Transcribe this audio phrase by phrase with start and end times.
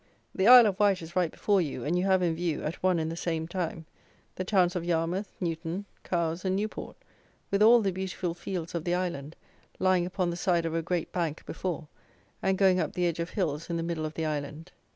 [0.33, 2.97] The Isle of Wight is right before you, and you have in view, at one
[2.97, 3.85] and the same time,
[4.33, 6.97] the towns of Yarmouth, Newton, Cowes and Newport,
[7.51, 9.35] with all the beautiful fields of the island,
[9.77, 11.87] lying upon the side of a great bank before,
[12.41, 14.71] and going up the ridge of hills in the middle of the island.